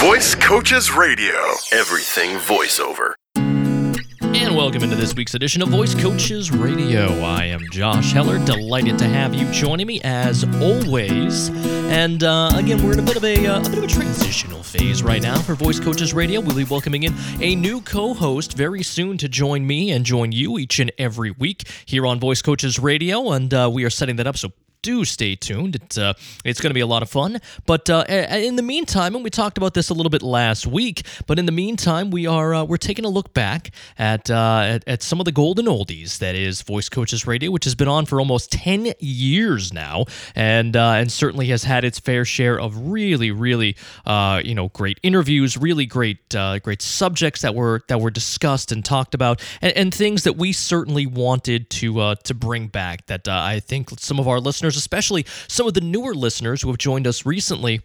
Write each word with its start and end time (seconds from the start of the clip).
Voice 0.00 0.36
Coaches 0.36 0.92
Radio. 0.92 1.34
Everything 1.72 2.36
voiceover. 2.36 3.14
And 3.34 4.54
welcome 4.54 4.84
into 4.84 4.94
this 4.94 5.12
week's 5.16 5.34
edition 5.34 5.60
of 5.60 5.70
Voice 5.70 5.92
Coaches 5.92 6.52
Radio. 6.52 7.08
I 7.24 7.46
am 7.46 7.60
Josh 7.72 8.12
Heller, 8.12 8.38
delighted 8.44 8.96
to 8.98 9.06
have 9.06 9.34
you 9.34 9.50
joining 9.50 9.88
me 9.88 10.00
as 10.04 10.44
always. 10.62 11.48
And 11.90 12.22
uh, 12.22 12.52
again, 12.54 12.80
we're 12.84 12.92
in 12.92 13.00
a 13.00 13.02
bit 13.02 13.16
of 13.16 13.24
a, 13.24 13.44
uh, 13.44 13.58
a 13.58 13.68
bit 13.68 13.78
of 13.78 13.82
a 13.82 13.88
transitional 13.88 14.62
phase 14.62 15.02
right 15.02 15.20
now 15.20 15.40
for 15.40 15.56
Voice 15.56 15.80
Coaches 15.80 16.14
Radio. 16.14 16.40
We'll 16.40 16.54
be 16.54 16.62
welcoming 16.62 17.02
in 17.02 17.14
a 17.40 17.56
new 17.56 17.80
co-host 17.80 18.56
very 18.56 18.84
soon 18.84 19.18
to 19.18 19.28
join 19.28 19.66
me 19.66 19.90
and 19.90 20.06
join 20.06 20.30
you 20.30 20.60
each 20.60 20.78
and 20.78 20.92
every 20.96 21.32
week 21.32 21.68
here 21.86 22.06
on 22.06 22.20
Voice 22.20 22.40
Coaches 22.40 22.78
Radio, 22.78 23.32
and 23.32 23.52
uh, 23.52 23.68
we 23.72 23.82
are 23.82 23.90
setting 23.90 24.14
that 24.14 24.28
up 24.28 24.36
so 24.36 24.52
do 24.88 25.04
stay 25.04 25.36
tuned. 25.36 25.76
It's 25.76 25.98
uh, 25.98 26.14
it's 26.46 26.62
going 26.62 26.70
to 26.70 26.74
be 26.74 26.80
a 26.80 26.86
lot 26.86 27.02
of 27.02 27.10
fun. 27.10 27.42
But 27.66 27.90
uh, 27.90 28.06
in 28.08 28.56
the 28.56 28.62
meantime, 28.62 29.14
and 29.14 29.22
we 29.22 29.28
talked 29.28 29.58
about 29.58 29.74
this 29.74 29.90
a 29.90 29.94
little 29.94 30.08
bit 30.08 30.22
last 30.22 30.66
week, 30.66 31.02
but 31.26 31.38
in 31.38 31.44
the 31.44 31.52
meantime, 31.52 32.10
we 32.10 32.26
are 32.26 32.54
uh, 32.54 32.64
we're 32.64 32.78
taking 32.78 33.04
a 33.04 33.10
look 33.10 33.34
back 33.34 33.70
at, 33.98 34.30
uh, 34.30 34.62
at, 34.64 34.88
at 34.88 35.02
some 35.02 35.20
of 35.20 35.26
the 35.26 35.32
golden 35.32 35.66
oldies 35.66 36.18
that 36.20 36.34
is 36.34 36.62
Voice 36.62 36.88
Coaches 36.88 37.26
Radio, 37.26 37.50
which 37.50 37.64
has 37.64 37.74
been 37.74 37.86
on 37.86 38.06
for 38.06 38.18
almost 38.18 38.50
ten 38.50 38.94
years 38.98 39.74
now, 39.74 40.06
and 40.34 40.74
uh, 40.74 40.92
and 40.92 41.12
certainly 41.12 41.48
has 41.48 41.64
had 41.64 41.84
its 41.84 41.98
fair 41.98 42.24
share 42.24 42.58
of 42.58 42.88
really 42.88 43.30
really 43.30 43.76
uh, 44.06 44.40
you 44.42 44.54
know 44.54 44.68
great 44.68 44.98
interviews, 45.02 45.58
really 45.58 45.84
great 45.84 46.34
great 46.62 46.80
subjects 46.80 47.42
that 47.42 47.54
were 47.54 47.82
that 47.88 48.00
were 48.00 48.10
discussed 48.10 48.72
and 48.72 48.86
talked 48.86 49.14
about, 49.14 49.42
and, 49.60 49.76
and 49.76 49.94
things 49.94 50.22
that 50.22 50.38
we 50.38 50.50
certainly 50.50 51.04
wanted 51.04 51.68
to 51.68 52.14
to 52.24 52.32
bring 52.32 52.68
back. 52.68 53.04
That 53.08 53.28
I 53.28 53.60
think 53.60 53.90
some 54.00 54.18
of 54.18 54.26
our 54.26 54.40
listeners, 54.40 54.77
especially 54.78 55.26
some 55.48 55.66
of 55.66 55.74
the 55.74 55.80
newer 55.80 56.14
listeners 56.14 56.62
who 56.62 56.68
have 56.68 56.78
joined 56.78 57.06
us 57.06 57.26
recently 57.26 57.80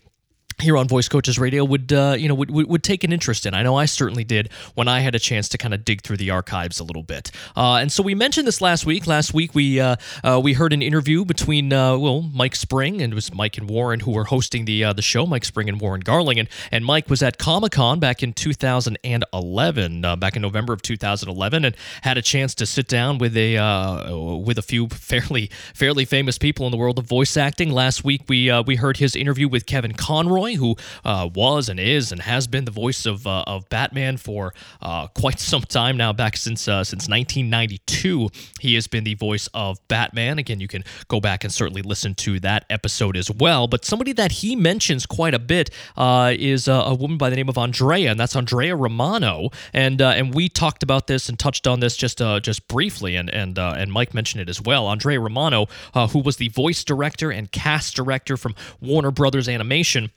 here 0.62 0.78
on 0.78 0.88
Voice 0.88 1.08
Coaches 1.08 1.40
Radio 1.40 1.64
would 1.64 1.92
uh, 1.92 2.16
you 2.18 2.28
know 2.28 2.36
would, 2.36 2.52
would, 2.52 2.84
take 2.84 3.04
an 3.04 3.14
interest 3.14 3.46
in. 3.46 3.54
I 3.54 3.64
know 3.64 3.76
I 3.76 3.86
certainly 3.86 4.24
did 4.24 4.52
when 4.76 4.88
I 4.88 5.00
had 5.00 5.16
a 5.16 5.20
chance 5.20 5.48
to 5.50 5.58
kind 5.58 5.74
of 5.74 5.86
dig 5.86 6.02
through 6.02 6.18
the 6.18 6.30
archives 6.30 6.80
a 6.80 6.84
little 6.84 7.04
bit. 7.04 7.32
Uh, 7.56 7.76
and 7.76 7.92
so 7.92 8.04
we 8.04 8.14
mentioned 8.14 8.46
this 8.46 8.62
last 8.62 8.86
week. 8.86 9.08
Last 9.08 9.34
week 9.34 9.56
we 9.56 9.80
uh, 9.80 9.96
uh 10.24 10.40
we 10.44 10.54
heard 10.54 10.74
an 10.74 10.82
interview 10.82 11.26
between 11.26 11.72
uh, 11.72 11.98
well 11.98 12.22
Mike 12.22 12.56
Spring 12.56 13.02
and 13.02 13.14
it 13.14 13.16
was 13.16 13.34
Mike 13.34 13.58
and 13.58 13.70
Warren 13.70 14.02
who 14.02 14.12
were 14.12 14.26
hosting 14.26 14.66
the 14.66 14.84
uh, 14.84 14.94
the 14.94 15.02
show. 15.02 15.26
Mike 15.26 15.46
Spring 15.46 15.70
and 15.70 15.80
Warren 15.80 16.02
Garling 16.02 16.40
and 16.40 16.50
and 16.72 16.86
Mike 16.86 17.10
was 17.10 17.24
at 17.24 17.38
Comic 17.38 17.72
Con 17.74 18.00
back 18.00 18.22
in 18.22 18.34
2011, 18.34 20.02
back 20.20 20.36
in 20.36 20.42
November 20.42 20.74
of 20.74 20.82
2011, 20.82 21.66
and 21.66 21.76
had 22.02 22.18
a 22.18 22.22
chance 22.22 22.54
to 22.56 22.66
sit 22.66 22.88
down 22.88 23.18
with 23.18 23.36
a 23.38 24.42
with 24.44 24.58
a 24.58 24.62
few 24.62 24.88
fairly 24.90 25.50
fairly 25.74 26.06
famous 26.06 26.38
people 26.38 26.66
in 26.66 26.72
the 26.72 26.78
world 26.78 27.00
of 27.00 27.06
voice 27.06 27.38
acting. 27.38 27.72
Last 27.72 28.04
week 28.04 28.24
we 28.28 28.52
we 28.64 28.76
heard 28.76 28.98
his 28.98 29.16
interview 29.16 29.48
with 29.48 29.66
Kevin 29.66 29.94
Conroy 29.94 30.43
who 30.52 30.76
uh, 31.04 31.30
was 31.34 31.70
and 31.70 31.80
is 31.80 32.12
and 32.12 32.22
has 32.22 32.48
been 32.48 32.66
the 32.66 32.72
voice 32.72 33.06
of, 33.06 33.26
uh, 33.26 33.44
of 33.48 33.68
Batman 33.70 34.18
for 34.18 34.54
uh, 34.82 35.08
quite 35.08 35.40
some 35.40 35.62
time 35.62 35.98
now, 35.98 36.14
back 36.14 36.38
since 36.38 36.68
uh, 36.68 36.84
since 36.84 37.08
1992. 37.08 38.30
He 38.60 38.76
has 38.76 38.88
been 38.88 39.04
the 39.04 39.16
voice 39.16 39.48
of 39.54 39.86
Batman. 39.88 40.40
Again, 40.40 40.60
you 40.60 40.68
can 40.68 40.84
go 41.08 41.20
back 41.20 41.44
and 41.44 41.54
certainly 41.54 41.82
listen 41.82 42.16
to 42.16 42.40
that 42.42 42.66
episode 42.70 43.18
as 43.18 43.32
well. 43.32 43.68
But 43.68 43.86
somebody 43.86 44.14
that 44.14 44.32
he 44.32 44.56
mentions 44.56 45.06
quite 45.06 45.34
a 45.34 45.40
bit 45.40 45.70
uh, 45.96 46.34
is 46.38 46.68
a 46.68 46.94
woman 46.94 47.18
by 47.18 47.30
the 47.30 47.36
name 47.36 47.50
of 47.50 47.58
Andrea, 47.58 48.12
and 48.12 48.20
that's 48.20 48.36
Andrea 48.36 48.76
Romano. 48.76 49.50
And 49.74 50.02
and 50.02 50.34
we 50.34 50.50
talked 50.50 50.84
about 50.84 51.08
this 51.08 51.30
and 51.30 51.40
touched 51.40 51.68
on 51.68 51.80
this 51.80 51.96
just 51.96 52.20
just 52.42 52.68
briefly, 52.68 53.16
and 53.16 53.30
and 53.30 53.58
and 53.58 53.92
Mike 53.92 54.14
mentioned 54.14 54.42
it 54.42 54.50
as 54.50 54.62
well. 54.62 54.88
Andrea 54.88 55.20
Romano, 55.20 55.68
who 56.12 56.20
was 56.20 56.38
the 56.38 56.50
voice 56.50 56.84
director 56.84 57.32
and 57.32 57.52
cast 57.52 57.96
director 57.96 58.38
from 58.38 58.56
Warner 58.82 59.12
Brothers 59.12 59.48
Animation 59.48 60.12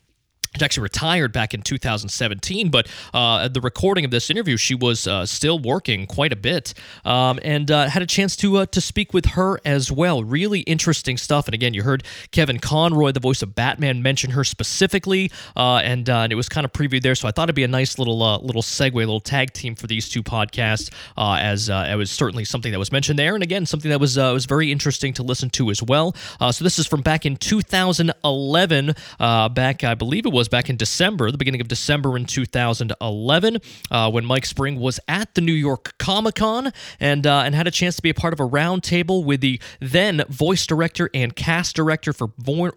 actually 0.62 0.83
retired 0.83 1.33
back 1.33 1.55
in 1.55 1.62
2017, 1.62 2.70
but 2.70 2.89
uh, 3.12 3.44
at 3.44 3.55
the 3.55 3.61
recording 3.61 4.05
of 4.05 4.11
this 4.11 4.30
interview, 4.30 4.56
she 4.56 4.75
was 4.75 5.06
uh, 5.06 5.27
still 5.27 5.58
working 5.58 6.06
quite 6.06 6.33
a 6.33 6.36
bit, 6.36 6.75
um, 7.05 7.38
and 7.42 7.70
uh, 7.70 7.88
had 7.88 8.03
a 8.03 8.06
chance 8.06 8.36
to 8.36 8.58
uh, 8.58 8.66
to 8.66 8.80
speak 8.80 9.12
with 9.12 9.27
her 9.27 9.61
as 9.64 9.91
well. 9.93 10.25
Really 10.25 10.60
interesting 10.60 11.16
stuff. 11.16 11.47
And 11.47 11.54
again, 11.54 11.75
you 11.75 11.82
heard 11.82 12.04
Kevin 12.31 12.59
Conroy, 12.59 13.12
the 13.12 13.21
voice 13.21 13.43
of 13.43 13.54
Batman, 13.54 14.03
mention 14.03 14.31
her 14.31 14.44
specifically, 14.44 15.31
uh, 15.56 15.76
and, 15.76 16.09
uh, 16.09 16.21
and 16.21 16.32
it 16.32 16.37
was 16.37 16.48
kind 16.48 16.65
of 16.65 16.72
previewed 16.72 17.03
there. 17.03 17.15
So 17.15 17.28
I 17.28 17.31
thought 17.31 17.44
it'd 17.44 17.54
be 17.54 17.65
a 17.65 17.69
nice 17.69 17.98
little 17.98 18.19
little 18.42 18.62
segue, 18.62 18.94
little 18.94 19.21
tag 19.21 19.53
team 19.53 19.75
for 19.75 19.87
these 19.87 20.09
two 20.09 20.22
podcasts, 20.22 20.91
as 21.16 21.69
it 21.69 21.97
was 21.97 22.10
certainly 22.10 22.44
something 22.44 22.72
that 22.72 22.78
was 22.78 22.92
mentioned 22.92 23.19
there, 23.19 23.34
and 23.34 23.42
again 23.42 23.66
something 23.66 23.91
that 23.91 24.00
was 24.00 24.16
was 24.16 24.47
very 24.47 24.72
interesting 24.72 25.12
to 25.15 25.22
listen 25.22 25.50
to 25.50 25.71
as 25.71 25.82
well. 25.82 26.15
so 26.50 26.65
this 26.65 26.78
is 26.78 26.87
from 26.87 27.03
back 27.03 27.26
in 27.26 27.37
2011, 27.37 28.94
back 29.19 29.84
I 29.84 29.94
believe 29.94 30.26
it 30.26 30.32
was 30.32 30.46
was 30.47 30.51
back 30.51 30.71
in 30.71 30.77
December, 30.77 31.31
the 31.33 31.39
beginning 31.39 31.61
of 31.61 31.67
December 31.67 32.17
in 32.17 32.25
2011, 32.25 33.59
uh, 33.91 34.11
when 34.11 34.25
Mike 34.25 34.47
Spring 34.47 34.79
was 34.79 35.01
at 35.09 35.34
the 35.34 35.41
New 35.41 35.53
York 35.53 35.99
Comic 35.99 36.37
Con 36.37 36.73
and 37.01 37.27
uh, 37.27 37.41
and 37.41 37.55
had 37.55 37.67
a 37.67 37.71
chance 37.71 37.97
to 37.97 38.03
be 38.03 38.11
a 38.11 38.15
part 38.15 38.33
of 38.33 38.39
a 38.39 38.49
roundtable 38.49 39.25
with 39.25 39.41
the 39.41 39.61
then 39.81 40.23
voice 40.29 40.65
director 40.65 41.11
and 41.12 41.34
cast 41.34 41.75
director 41.75 42.12
for 42.12 42.29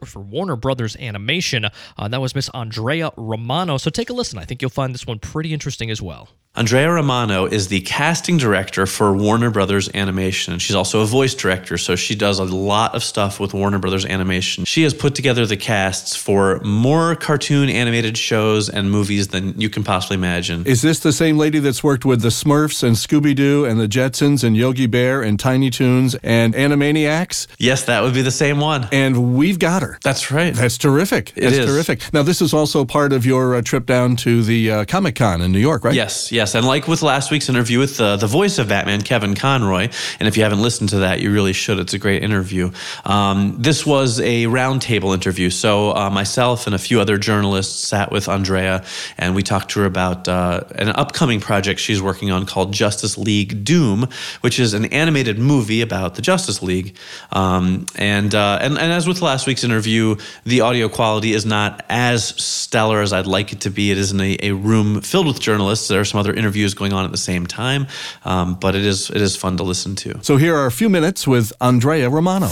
for 0.03 0.19
Warner 0.19 0.56
Brothers 0.56 0.96
Animation. 0.97 1.68
Uh, 1.97 2.07
that 2.07 2.22
was 2.22 2.34
Miss 2.34 2.50
Andrea 2.56 3.12
Romano. 3.18 3.78
So 3.78 3.91
take 3.91 4.09
a 4.09 4.13
listen. 4.13 4.40
I 4.40 4.46
think 4.46 4.63
you'll 4.63 4.69
find 4.69 4.94
this 4.94 5.06
one 5.06 5.19
pretty 5.19 5.53
interesting 5.53 5.91
as 5.91 6.01
well. 6.01 6.30
Andrea 6.59 6.91
Romano 6.91 7.45
is 7.45 7.69
the 7.69 7.79
casting 7.79 8.35
director 8.35 8.85
for 8.85 9.15
Warner 9.15 9.49
Brothers 9.49 9.89
Animation. 9.93 10.59
She's 10.59 10.75
also 10.75 10.99
a 10.99 11.05
voice 11.05 11.33
director, 11.33 11.77
so 11.77 11.95
she 11.95 12.15
does 12.15 12.37
a 12.37 12.43
lot 12.43 12.95
of 12.95 13.01
stuff 13.01 13.39
with 13.39 13.53
Warner 13.53 13.79
Brothers 13.79 14.05
Animation. 14.05 14.65
She 14.65 14.83
has 14.83 14.93
put 14.93 15.15
together 15.15 15.45
the 15.45 15.55
casts 15.55 16.17
for 16.17 16.59
more 16.59 17.15
cartoon 17.15 17.69
animated 17.69 18.17
shows 18.17 18.67
and 18.67 18.91
movies 18.91 19.29
than 19.29 19.57
you 19.57 19.69
can 19.69 19.85
possibly 19.85 20.15
imagine. 20.15 20.65
Is 20.65 20.81
this 20.81 20.99
the 20.99 21.13
same 21.13 21.37
lady 21.37 21.59
that's 21.59 21.81
worked 21.81 22.03
with 22.03 22.23
the 22.23 22.27
Smurfs 22.27 22.83
and 22.83 22.97
Scooby 22.97 23.33
Doo 23.33 23.63
and 23.63 23.79
the 23.79 23.87
Jetsons 23.87 24.43
and 24.43 24.57
Yogi 24.57 24.85
Bear 24.85 25.21
and 25.21 25.39
Tiny 25.39 25.69
Toons 25.69 26.15
and 26.15 26.53
Animaniacs? 26.55 27.47
Yes, 27.57 27.85
that 27.85 28.03
would 28.03 28.13
be 28.13 28.21
the 28.21 28.31
same 28.31 28.59
one. 28.59 28.89
And 28.91 29.37
we've 29.37 29.59
got 29.59 29.81
her. 29.81 29.97
That's 30.03 30.29
right. 30.29 30.53
That's 30.53 30.77
terrific. 30.77 31.31
It 31.37 31.43
That's 31.43 31.55
is. 31.55 31.65
terrific. 31.67 32.11
Now, 32.11 32.23
this 32.23 32.41
is 32.41 32.53
also 32.53 32.83
part 32.83 33.13
of 33.13 33.25
your 33.25 33.55
uh, 33.55 33.61
trip 33.61 33.85
down 33.85 34.17
to 34.17 34.43
the 34.43 34.69
uh, 34.69 34.83
Comic 34.83 35.15
Con 35.15 35.39
in 35.39 35.53
New 35.53 35.59
York, 35.59 35.85
right? 35.85 35.95
Yes, 35.95 36.33
yes. 36.33 36.48
And 36.55 36.65
like 36.65 36.87
with 36.87 37.01
last 37.01 37.31
week's 37.31 37.49
interview 37.49 37.79
with 37.79 37.99
uh, 38.01 38.15
the 38.17 38.27
voice 38.27 38.57
of 38.57 38.67
Batman, 38.67 39.01
Kevin 39.01 39.35
Conroy, 39.35 39.89
and 40.19 40.27
if 40.27 40.35
you 40.35 40.43
haven't 40.43 40.61
listened 40.61 40.89
to 40.89 40.99
that, 40.99 41.21
you 41.21 41.31
really 41.31 41.53
should. 41.53 41.79
It's 41.79 41.93
a 41.93 41.99
great 41.99 42.23
interview. 42.23 42.71
Um, 43.05 43.55
this 43.59 43.85
was 43.85 44.19
a 44.19 44.45
roundtable 44.45 45.13
interview. 45.13 45.49
So 45.49 45.95
uh, 45.95 46.09
myself 46.09 46.65
and 46.65 46.75
a 46.75 46.79
few 46.79 46.99
other 46.99 47.17
journalists 47.17 47.88
sat 47.88 48.11
with 48.11 48.27
Andrea, 48.27 48.83
and 49.17 49.35
we 49.35 49.43
talked 49.43 49.71
to 49.71 49.81
her 49.81 49.85
about 49.85 50.27
uh, 50.27 50.61
an 50.75 50.89
upcoming 50.89 51.39
project 51.39 51.79
she's 51.79 52.01
working 52.01 52.31
on 52.31 52.45
called 52.45 52.73
Justice 52.73 53.17
League 53.17 53.63
Doom, 53.63 54.07
which 54.41 54.59
is 54.59 54.73
an 54.73 54.85
animated 54.85 55.38
movie 55.39 55.81
about 55.81 56.15
the 56.15 56.21
Justice 56.21 56.61
League. 56.61 56.95
Um, 57.31 57.85
and, 57.95 58.33
uh, 58.33 58.59
and 58.61 58.77
and 58.77 58.91
as 58.91 59.07
with 59.07 59.21
last 59.21 59.45
week's 59.47 59.63
interview, 59.63 60.15
the 60.45 60.61
audio 60.61 60.89
quality 60.89 61.33
is 61.33 61.45
not 61.45 61.85
as 61.89 62.23
stellar 62.41 63.01
as 63.01 63.13
I'd 63.13 63.27
like 63.27 63.53
it 63.53 63.61
to 63.61 63.69
be. 63.69 63.91
It 63.91 63.97
is 63.97 64.11
in 64.11 64.21
a, 64.21 64.38
a 64.41 64.51
room 64.51 65.01
filled 65.01 65.27
with 65.27 65.39
journalists. 65.39 65.88
There 65.88 65.99
are 65.99 66.05
some 66.05 66.19
other 66.19 66.28
interviews 66.34 66.73
going 66.73 66.94
on 66.94 67.06
at 67.06 67.12
the 67.12 67.17
same 67.17 67.45
time, 67.45 67.88
um, 68.25 68.56
but 68.56 68.75
it 68.75 68.85
is 68.85 69.09
it 69.09 69.22
is 69.22 69.35
fun 69.35 69.57
to 69.57 69.63
listen 69.63 69.95
to. 69.95 70.19
So 70.23 70.38
here 70.38 70.56
are 70.56 70.66
a 70.66 70.72
few 70.72 70.90
minutes 70.90 71.28
with 71.28 71.53
Andrea 71.62 72.09
Romano. 72.09 72.50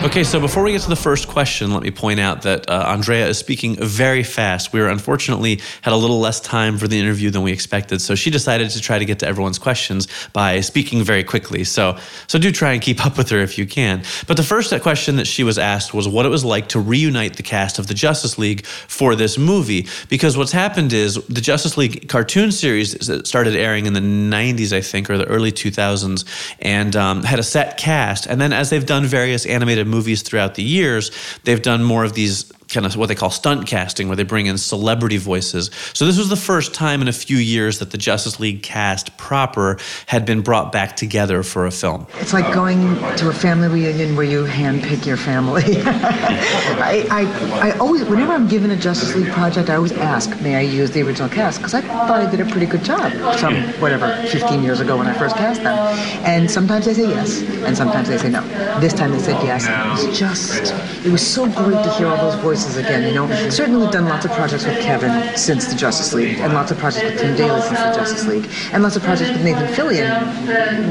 Okay, 0.00 0.22
so 0.22 0.38
before 0.38 0.62
we 0.62 0.70
get 0.70 0.82
to 0.82 0.88
the 0.88 0.94
first 0.94 1.26
question, 1.26 1.72
let 1.72 1.82
me 1.82 1.90
point 1.90 2.20
out 2.20 2.42
that 2.42 2.70
uh, 2.70 2.84
Andrea 2.86 3.26
is 3.26 3.36
speaking 3.36 3.74
very 3.74 4.22
fast. 4.22 4.72
We 4.72 4.78
were 4.78 4.88
unfortunately 4.88 5.60
had 5.82 5.92
a 5.92 5.96
little 5.96 6.20
less 6.20 6.38
time 6.38 6.78
for 6.78 6.86
the 6.86 7.00
interview 7.00 7.30
than 7.30 7.42
we 7.42 7.50
expected, 7.50 8.00
so 8.00 8.14
she 8.14 8.30
decided 8.30 8.70
to 8.70 8.80
try 8.80 9.00
to 9.00 9.04
get 9.04 9.18
to 9.18 9.26
everyone's 9.26 9.58
questions 9.58 10.06
by 10.32 10.60
speaking 10.60 11.02
very 11.02 11.24
quickly. 11.24 11.64
So, 11.64 11.98
so 12.28 12.38
do 12.38 12.52
try 12.52 12.74
and 12.74 12.80
keep 12.80 13.04
up 13.04 13.18
with 13.18 13.28
her 13.30 13.38
if 13.38 13.58
you 13.58 13.66
can. 13.66 14.04
But 14.28 14.36
the 14.36 14.44
first 14.44 14.72
question 14.82 15.16
that 15.16 15.26
she 15.26 15.42
was 15.42 15.58
asked 15.58 15.92
was 15.92 16.06
what 16.06 16.24
it 16.24 16.28
was 16.28 16.44
like 16.44 16.68
to 16.68 16.78
reunite 16.78 17.36
the 17.36 17.42
cast 17.42 17.80
of 17.80 17.88
the 17.88 17.94
Justice 17.94 18.38
League 18.38 18.64
for 18.66 19.16
this 19.16 19.36
movie, 19.36 19.88
because 20.08 20.36
what's 20.36 20.52
happened 20.52 20.92
is 20.92 21.16
the 21.26 21.40
Justice 21.40 21.76
League 21.76 22.08
cartoon 22.08 22.52
series 22.52 22.96
started 23.28 23.56
airing 23.56 23.86
in 23.86 23.94
the 23.94 24.00
'90s, 24.00 24.72
I 24.72 24.80
think, 24.80 25.10
or 25.10 25.18
the 25.18 25.26
early 25.26 25.50
2000s, 25.50 26.24
and 26.60 26.94
um, 26.94 27.24
had 27.24 27.40
a 27.40 27.42
set 27.42 27.78
cast, 27.78 28.26
and 28.26 28.40
then 28.40 28.52
as 28.52 28.70
they've 28.70 28.86
done 28.86 29.04
various 29.04 29.44
animated 29.44 29.87
movies 29.88 30.22
throughout 30.22 30.54
the 30.54 30.62
years, 30.62 31.10
they've 31.44 31.62
done 31.62 31.82
more 31.82 32.04
of 32.04 32.12
these 32.14 32.52
kind 32.68 32.84
of 32.84 32.94
what 32.96 33.06
they 33.06 33.14
call 33.14 33.30
stunt 33.30 33.66
casting, 33.66 34.08
where 34.08 34.16
they 34.16 34.24
bring 34.24 34.46
in 34.46 34.58
celebrity 34.58 35.16
voices. 35.16 35.70
So 35.94 36.04
this 36.04 36.18
was 36.18 36.28
the 36.28 36.36
first 36.36 36.74
time 36.74 37.00
in 37.00 37.08
a 37.08 37.12
few 37.12 37.38
years 37.38 37.78
that 37.78 37.90
the 37.90 37.98
Justice 37.98 38.38
League 38.38 38.62
cast 38.62 39.16
proper 39.16 39.78
had 40.06 40.26
been 40.26 40.42
brought 40.42 40.70
back 40.70 40.94
together 40.94 41.42
for 41.42 41.66
a 41.66 41.70
film. 41.70 42.06
It's 42.20 42.32
like 42.32 42.52
going 42.52 42.96
to 43.16 43.30
a 43.30 43.32
family 43.32 43.68
reunion 43.68 44.16
where 44.16 44.26
you 44.26 44.44
handpick 44.44 45.06
your 45.06 45.16
family. 45.16 45.62
I, 45.84 47.06
I, 47.10 47.70
I 47.70 47.78
always, 47.78 48.04
whenever 48.04 48.32
I'm 48.32 48.48
given 48.48 48.70
a 48.70 48.76
Justice 48.76 49.14
League 49.16 49.32
project, 49.32 49.70
I 49.70 49.76
always 49.76 49.92
ask, 49.92 50.38
may 50.42 50.56
I 50.56 50.60
use 50.60 50.90
the 50.90 51.02
original 51.02 51.28
cast? 51.30 51.58
Because 51.58 51.72
I 51.72 51.80
thought 51.80 52.20
I 52.20 52.30
did 52.30 52.40
a 52.40 52.50
pretty 52.50 52.66
good 52.66 52.84
job 52.84 53.12
some, 53.38 53.54
whatever, 53.80 54.14
15 54.28 54.62
years 54.62 54.80
ago 54.80 54.98
when 54.98 55.06
I 55.06 55.14
first 55.14 55.36
cast 55.36 55.62
them. 55.62 55.76
And 56.24 56.50
sometimes 56.50 56.84
they 56.84 56.94
say 56.94 57.08
yes, 57.08 57.42
and 57.64 57.76
sometimes 57.76 58.08
they 58.08 58.18
say 58.18 58.28
no. 58.28 58.42
This 58.80 58.92
time 58.92 59.12
they 59.12 59.18
said 59.18 59.42
yes. 59.42 59.66
It 59.66 60.08
was 60.08 60.18
just, 60.18 60.74
it 61.06 61.10
was 61.10 61.26
so 61.26 61.46
great 61.46 61.82
to 61.82 61.94
hear 61.94 62.08
all 62.08 62.16
those 62.16 62.34
voices 62.42 62.57
voices 62.58 62.76
again. 62.76 63.06
You 63.06 63.14
know, 63.14 63.50
certainly 63.50 63.90
done 63.90 64.06
lots 64.06 64.24
of 64.24 64.32
projects 64.32 64.66
with 64.66 64.80
Kevin 64.80 65.36
since 65.36 65.66
the 65.66 65.74
Justice 65.74 66.12
League, 66.12 66.38
and 66.38 66.52
lots 66.52 66.70
of 66.70 66.78
projects 66.78 67.04
with 67.04 67.20
Tim 67.20 67.36
Daly 67.36 67.60
since 67.62 67.78
the 67.78 67.92
Justice 67.94 68.26
League, 68.26 68.48
and 68.72 68.82
lots 68.82 68.96
of 68.96 69.02
projects 69.02 69.30
with 69.30 69.44
Nathan 69.44 69.66
Fillion. 69.68 70.08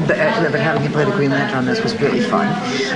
But, 0.06 0.18
uh, 0.18 0.50
but 0.50 0.60
having 0.60 0.82
him 0.82 0.92
play 0.92 1.04
the 1.04 1.12
Green 1.12 1.30
Lantern 1.30 1.58
on 1.58 1.64
this 1.66 1.82
was 1.82 1.98
really 2.00 2.20
fun. 2.20 2.46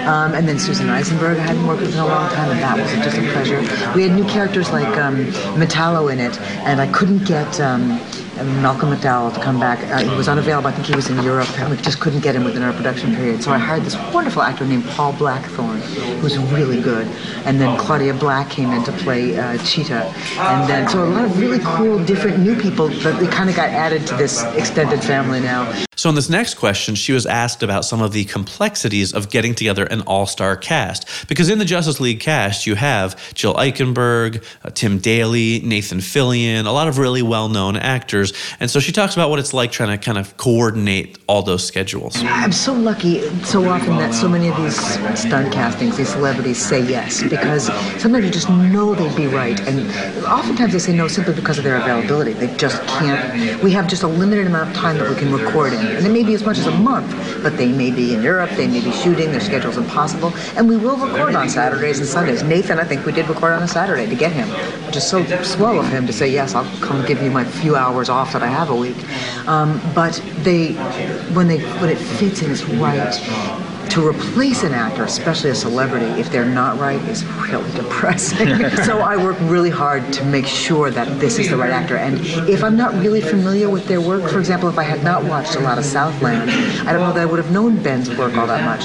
Um, 0.07 0.35
and 0.35 0.49
then 0.49 0.59
Susan 0.59 0.89
Eisenberg, 0.89 1.39
I 1.39 1.43
hadn't 1.43 1.67
worked 1.67 1.83
with 1.83 1.93
in 1.93 2.01
a 2.01 2.07
long 2.07 2.31
time, 2.31 2.51
and 2.51 2.61
that 2.61 2.79
was 2.79 2.91
just 3.05 3.19
a 3.19 3.33
pleasure. 3.33 3.61
We 3.95 4.03
had 4.03 4.13
new 4.13 4.25
characters 4.25 4.71
like 4.71 4.97
um, 4.99 5.27
Metallo 5.57 6.13
in 6.13 6.19
it, 6.19 6.39
and 6.67 6.81
I 6.81 6.91
couldn't 6.93 7.25
get. 7.25 7.61
Um, 7.61 8.01
Malcolm 8.45 8.91
McDowell 8.91 9.33
to 9.35 9.41
come 9.41 9.59
back. 9.61 9.79
Uh, 9.91 10.09
he 10.09 10.17
was 10.17 10.29
unavailable. 10.29 10.69
I 10.69 10.73
think 10.73 10.87
he 10.87 10.95
was 10.95 11.09
in 11.11 11.23
Europe, 11.23 11.49
and 11.59 11.71
we 11.71 11.77
just 11.77 12.01
couldn't 12.01 12.21
get 12.21 12.35
him 12.35 12.45
within 12.45 12.63
our 12.63 12.73
production 12.73 13.15
period. 13.15 13.43
So 13.43 13.53
I 13.53 13.59
hired 13.59 13.85
this 13.85 13.97
wonderful 14.13 14.43
actor 14.43 14.65
named 14.65 14.85
Paul 14.87 15.13
Blackthorne, 15.13 15.81
who 15.81 16.23
was 16.23 16.39
really 16.39 16.81
good. 16.81 17.07
And 17.45 17.61
then 17.61 17.79
Claudia 17.79 18.15
Black 18.15 18.51
came 18.51 18.71
in 18.71 18.83
to 18.85 18.93
play 18.93 19.39
uh, 19.39 19.59
Cheetah. 19.59 20.13
And 20.39 20.69
then, 20.69 20.89
so 20.89 21.05
a 21.05 21.07
lot 21.07 21.25
of 21.25 21.39
really 21.39 21.61
cool, 21.61 22.03
different 22.05 22.39
new 22.39 22.57
people 22.57 22.89
that 22.89 23.19
they 23.21 23.27
kind 23.27 23.49
of 23.49 23.57
got 23.57 23.69
added 23.69 24.07
to 24.09 24.17
this 24.17 24.43
extended 24.55 25.03
family 25.03 25.41
now. 25.41 25.85
So, 26.03 26.09
in 26.09 26.17
this 26.17 26.29
next 26.29 26.55
question, 26.55 26.97
she 26.97 27.13
was 27.13 27.27
asked 27.27 27.63
about 27.63 27.85
some 27.85 28.03
of 28.03 28.11
the 28.11 28.25
complexities 28.25 29.15
of 29.15 29.31
getting 29.31 29.55
together 29.55 29.85
an 29.85 30.01
all 30.01 30.27
star 30.27 30.57
cast. 30.57 31.29
Because 31.29 31.49
in 31.49 31.61
the 31.61 31.65
Justice 31.65 32.01
League 32.01 32.19
cast, 32.19 32.67
you 32.67 32.75
have 32.75 33.33
Jill 33.35 33.55
Eichenberg, 33.55 34.45
uh, 34.65 34.71
Tim 34.71 34.99
Daly, 34.99 35.61
Nathan 35.61 35.99
Fillion, 35.99 36.67
a 36.67 36.73
lot 36.73 36.89
of 36.89 36.99
really 36.99 37.23
well 37.23 37.49
known 37.49 37.77
actors. 37.77 38.33
And 38.59 38.69
so 38.69 38.81
she 38.81 38.91
talks 38.91 39.15
about 39.15 39.31
what 39.31 39.39
it's 39.39 39.55
like 39.55 39.71
trying 39.71 39.97
to 39.97 40.05
kind 40.05 40.19
of 40.19 40.37
coordinate 40.39 41.19
all 41.29 41.43
those 41.43 41.65
schedules. 41.65 42.21
I'm 42.25 42.51
so 42.51 42.73
lucky 42.73 43.21
so 43.45 43.69
often 43.69 43.97
that 43.99 44.13
so 44.13 44.29
many 44.29 44.49
of 44.49 44.57
these 44.57 44.75
stunt 45.17 45.53
castings, 45.53 45.99
these 45.99 46.09
celebrities 46.09 46.61
say 46.61 46.85
yes 46.85 47.23
because 47.23 47.67
sometimes 48.03 48.25
you 48.25 48.33
just 48.33 48.51
know 48.51 48.97
they'd 48.97 49.15
be 49.15 49.29
right. 49.29 49.61
And 49.69 49.89
oftentimes 50.25 50.73
they 50.73 50.81
say 50.81 50.97
no 50.97 51.07
simply 51.07 51.35
because 51.35 51.59
of 51.59 51.63
their 51.63 51.77
availability. 51.77 52.33
They 52.33 52.53
just 52.57 52.83
can't. 52.89 53.63
We 53.63 53.71
have 53.71 53.87
just 53.87 54.03
a 54.03 54.09
limited 54.09 54.49
amount 54.49 54.71
of 54.71 54.75
time 54.75 54.99
that 54.99 55.09
we 55.09 55.15
can 55.15 55.33
record 55.33 55.75
in 55.75 55.92
and 55.97 56.07
it 56.07 56.11
may 56.11 56.25
be 56.25 56.35
as 56.35 56.45
much 56.45 56.59
as 56.59 56.67
a 56.67 56.71
month, 56.71 57.11
but 57.43 57.57
they 57.57 57.71
may 57.71 57.91
be 57.91 58.15
in 58.15 58.23
Europe, 58.23 58.51
they 58.51 58.67
may 58.67 58.81
be 58.81 58.93
shooting, 58.93 59.31
their 59.31 59.41
schedule's 59.41 59.77
impossible, 59.77 60.33
and 60.57 60.69
we 60.69 60.77
will 60.77 60.97
record 60.97 61.35
on 61.35 61.49
Saturdays 61.49 61.99
and 61.99 62.09
Sundays. 62.09 62.43
Nathan, 62.43 62.79
I 62.79 62.85
think 62.85 63.05
we 63.07 63.13
did 63.13 63.29
record 63.29 63.53
on 63.53 63.63
a 63.63 63.69
Saturday 63.69 64.07
to 64.07 64.15
get 64.15 64.33
him, 64.33 64.49
which 64.87 64.97
is 64.97 65.07
so 65.07 65.25
swell 65.43 65.79
of 65.79 65.89
him 65.89 66.07
to 66.07 66.13
say, 66.13 66.29
yes, 66.29 66.55
I'll 66.55 66.71
come 66.81 67.05
give 67.07 67.23
you 67.23 67.31
my 67.31 67.45
few 67.45 67.77
hours 67.77 68.09
off 68.09 68.33
that 68.33 68.43
I 68.43 68.49
have 68.49 68.71
a 68.71 68.77
week. 68.77 68.97
Um, 69.49 69.81
but 69.95 70.23
they, 70.39 70.73
when 71.35 71.49
they, 71.49 71.61
when 71.81 71.91
it 71.91 71.99
fits 71.99 72.43
and 72.43 72.53
it's 72.53 72.65
right, 72.65 73.62
to 73.93 74.09
replace 74.09 74.63
an 74.63 74.73
actor, 74.73 75.05
especially 75.05 75.51
a 75.51 75.55
celebrity, 75.55 76.07
if 76.19 76.31
they're 76.31 76.47
not 76.47 76.79
right, 76.79 76.99
is 77.11 77.27
really 77.27 77.71
depressing. 77.77 78.49
so 78.85 79.01
I 79.01 79.19
work 79.19 79.37
really 79.43 79.69
hard 79.69 80.11
to 80.15 80.25
make 80.25 80.47
sure 80.47 80.91
that 80.91 81.21
this 81.21 81.39
is 81.39 81.51
the 81.51 81.59
right 81.59 81.71
actor. 81.71 81.99
And 81.99 82.19
if 82.49 82.65
I'm 82.65 82.75
not 82.75 82.95
really 82.95 83.21
familiar 83.21 83.69
with 83.69 83.87
their 83.87 84.01
work, 84.01 84.31
for 84.31 84.39
example, 84.39 84.71
if 84.71 84.79
I 84.79 84.83
had 84.83 85.05
not 85.05 85.25
watched 85.25 85.57
a 85.57 85.61
lot 85.61 85.77
of 85.77 85.85
Southland, 85.85 86.51
I 86.89 86.93
don't 86.95 87.03
know 87.03 87.13
that 87.13 87.21
I 87.21 87.27
would 87.27 87.39
have 87.39 87.53
known 87.53 87.83
Ben's 87.83 88.09
work 88.17 88.35
all 88.35 88.47
that 88.47 88.65
much. 88.65 88.85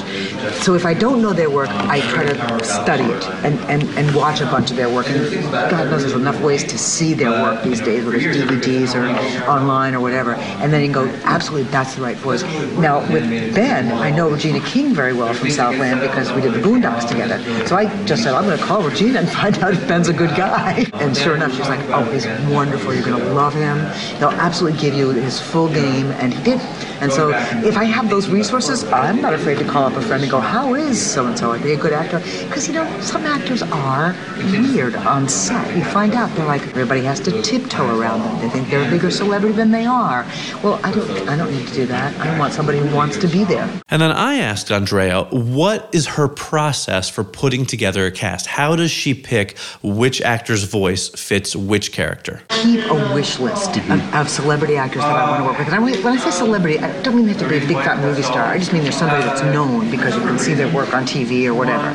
So 0.61 0.75
if 0.75 0.85
I 0.85 0.93
don't 0.93 1.21
know 1.21 1.31
their 1.31 1.49
work, 1.49 1.69
I 1.69 2.01
try 2.11 2.25
to 2.25 2.65
study 2.65 3.05
it 3.05 3.23
and, 3.45 3.57
and, 3.71 3.83
and 3.97 4.13
watch 4.13 4.41
a 4.41 4.45
bunch 4.45 4.71
of 4.71 4.75
their 4.75 4.89
work. 4.89 5.09
And 5.09 5.51
God 5.71 5.89
knows 5.89 6.01
there's 6.01 6.15
enough 6.15 6.41
ways 6.41 6.65
to 6.65 6.77
see 6.77 7.13
their 7.13 7.31
work 7.31 7.63
these 7.63 7.79
days, 7.79 8.03
whether 8.03 8.17
it's 8.17 8.37
DVDs 8.39 8.93
or 8.93 9.49
online 9.49 9.95
or 9.95 10.01
whatever. 10.01 10.33
And 10.35 10.73
then 10.73 10.81
you 10.81 10.91
can 10.91 11.05
go, 11.05 11.19
absolutely, 11.23 11.71
that's 11.71 11.95
the 11.95 12.01
right 12.01 12.17
voice. 12.17 12.43
Now, 12.77 12.99
with 13.09 13.55
Ben, 13.55 13.89
I 13.93 14.09
know 14.09 14.29
Regina 14.29 14.59
King 14.65 14.96
very 14.97 15.13
well 15.13 15.31
from 15.31 15.51
Southland 15.51 16.01
because 16.01 16.33
we 16.33 16.41
did 16.41 16.53
the 16.53 16.59
Boondocks 16.59 17.07
together. 17.07 17.37
So 17.67 17.75
I 17.75 17.85
just 18.05 18.23
said, 18.23 18.33
I'm 18.33 18.45
going 18.45 18.57
to 18.57 18.63
call 18.65 18.81
Regina 18.81 19.19
and 19.19 19.29
find 19.29 19.55
out 19.59 19.73
if 19.73 19.87
Ben's 19.87 20.07
a 20.07 20.13
good 20.13 20.35
guy. 20.35 20.87
And 20.95 21.15
sure 21.15 21.35
enough, 21.35 21.51
she's 21.55 21.69
like, 21.69 21.79
oh, 21.89 22.03
he's 22.11 22.25
wonderful. 22.51 22.95
You're 22.95 23.05
going 23.05 23.21
to 23.21 23.31
love 23.31 23.53
him. 23.53 23.77
He'll 24.17 24.29
absolutely 24.29 24.79
give 24.79 24.95
you 24.95 25.11
his 25.11 25.39
full 25.39 25.69
game. 25.69 26.07
And 26.13 26.33
he 26.33 26.43
did. 26.43 26.59
And 27.01 27.11
so 27.11 27.29
if 27.65 27.77
I 27.77 27.83
have 27.83 28.09
those 28.09 28.29
resources, 28.29 28.83
I'm 28.85 29.21
not 29.21 29.33
afraid 29.33 29.57
to 29.59 29.65
call 29.65 29.83
up 29.83 29.93
a 29.93 30.01
friend 30.01 30.23
and 30.23 30.31
go, 30.31 30.39
how 30.39 30.75
is 30.75 30.99
so-and-so? 30.99 31.51
Are 31.51 31.57
they 31.57 31.73
a 31.73 31.77
good 31.77 31.93
actor? 31.93 32.19
Because, 32.47 32.67
you 32.67 32.73
know, 32.73 33.01
some 33.01 33.25
actors 33.25 33.61
are 33.63 34.15
weird 34.51 34.95
on 34.95 35.29
set. 35.29 35.75
You 35.75 35.83
find 35.83 36.13
out 36.13 36.35
they're 36.35 36.45
like, 36.45 36.61
everybody 36.63 37.01
has 37.01 37.19
to 37.21 37.41
tiptoe 37.41 37.99
around 37.99 38.21
them. 38.21 38.39
They 38.41 38.49
think 38.49 38.69
they're 38.69 38.87
a 38.87 38.89
bigger 38.89 39.11
celebrity 39.11 39.55
than 39.55 39.71
they 39.71 39.85
are. 39.85 40.25
Well, 40.63 40.79
I 40.83 40.91
don't, 40.93 41.09
I 41.29 41.37
don't 41.37 41.51
need 41.51 41.67
to 41.67 41.73
do 41.73 41.85
that. 41.87 42.17
I 42.19 42.37
want 42.39 42.53
somebody 42.53 42.79
who 42.79 42.95
wants 42.95 43.17
to 43.17 43.27
be 43.27 43.43
there. 43.43 43.69
And 43.89 44.01
then 44.01 44.11
I 44.11 44.35
asked 44.35 44.71
Andrea, 44.71 45.23
what 45.25 45.89
is 45.93 46.07
her 46.07 46.27
process 46.27 47.09
for 47.09 47.23
putting 47.23 47.65
together 47.65 48.05
a 48.05 48.11
cast? 48.11 48.47
How 48.47 48.75
does 48.75 48.91
she 48.91 49.13
pick 49.13 49.57
which 49.81 50.21
actor's 50.21 50.63
voice 50.63 51.09
fits 51.09 51.55
which 51.55 51.91
character? 51.91 52.41
Keep 52.49 52.85
a 52.89 53.13
wish 53.13 53.39
list 53.39 53.77
of, 53.77 54.15
of 54.15 54.29
celebrity 54.29 54.77
actors 54.77 55.01
that 55.01 55.15
I 55.15 55.29
want 55.29 55.41
to 55.41 55.47
work 55.47 55.57
with. 55.59 55.67
And 55.67 55.75
I, 55.75 55.79
when 55.79 56.13
I 56.13 56.17
say 56.17 56.31
celebrity, 56.31 56.79
I 56.79 56.86
don't 57.03 57.15
mean 57.15 57.25
they 57.25 57.33
have 57.33 57.41
to 57.41 57.49
be 57.49 57.57
a 57.57 57.67
big 57.67 57.77
fat 57.77 57.99
movie 57.99 58.21
star. 58.21 58.45
I 58.45 58.57
just 58.57 58.73
mean 58.73 58.83
there's 58.83 58.97
somebody 58.97 59.23
that's 59.23 59.41
known 59.41 59.89
because 59.91 60.15
you 60.15 60.21
can 60.21 60.39
see 60.39 60.53
their 60.53 60.71
work 60.73 60.93
on 60.93 61.05
TV 61.05 61.45
or 61.45 61.53
whatever. 61.53 61.87